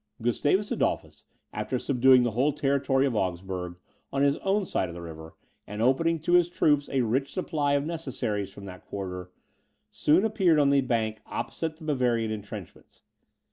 [0.19, 3.75] Gustavus Adolphus, after subduing the whole territory of Augsburg,
[4.11, 5.35] on his own side of the river,
[5.67, 9.29] and opening to his troops a rich supply of necessaries from that quarter,
[9.91, 13.03] soon appeared on the bank opposite the Bavarian entrenchments.